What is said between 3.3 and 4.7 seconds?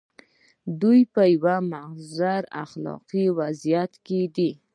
وضعیت کې دي.